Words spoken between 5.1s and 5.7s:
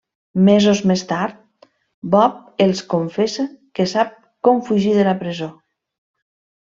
presó.